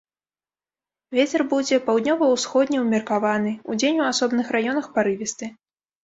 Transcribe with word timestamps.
Вецер 1.17 1.41
будзе 1.51 1.75
паўднёва-ўсходні 1.89 2.77
ўмеркаваны, 2.83 3.51
удзень 3.73 4.01
у 4.05 4.07
асобных 4.13 4.47
раёнах 4.57 4.89
парывісты. 4.97 5.51